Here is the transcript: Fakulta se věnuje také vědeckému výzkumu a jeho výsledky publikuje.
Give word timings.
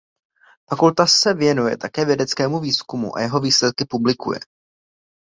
Fakulta 0.69 1.05
se 1.07 1.33
věnuje 1.33 1.77
také 1.77 2.05
vědeckému 2.05 2.59
výzkumu 2.59 3.17
a 3.17 3.21
jeho 3.21 3.39
výsledky 3.39 3.85
publikuje. 3.85 4.39